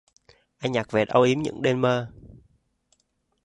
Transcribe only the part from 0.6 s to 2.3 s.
Anh nhặt về âu yếm những đêm mơ